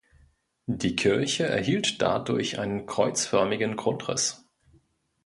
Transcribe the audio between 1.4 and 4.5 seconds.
erhielt dadurch einen kreuzförmigen Grundriss.